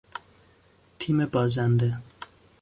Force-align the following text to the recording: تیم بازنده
تیم 0.99 1.25
بازنده 1.25 1.97